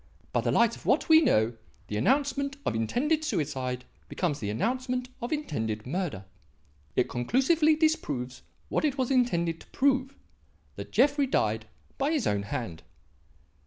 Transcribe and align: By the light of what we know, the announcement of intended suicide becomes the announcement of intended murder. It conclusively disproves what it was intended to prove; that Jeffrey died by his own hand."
By 0.33 0.41
the 0.41 0.51
light 0.51 0.75
of 0.75 0.87
what 0.87 1.09
we 1.09 1.21
know, 1.21 1.53
the 1.85 1.95
announcement 1.95 2.57
of 2.65 2.73
intended 2.73 3.23
suicide 3.23 3.85
becomes 4.09 4.39
the 4.39 4.49
announcement 4.49 5.09
of 5.21 5.31
intended 5.31 5.85
murder. 5.85 6.25
It 6.95 7.07
conclusively 7.07 7.75
disproves 7.75 8.41
what 8.67 8.83
it 8.83 8.97
was 8.97 9.11
intended 9.11 9.61
to 9.61 9.67
prove; 9.67 10.15
that 10.75 10.91
Jeffrey 10.91 11.27
died 11.27 11.67
by 11.99 12.09
his 12.13 12.25
own 12.25 12.41
hand." 12.41 12.81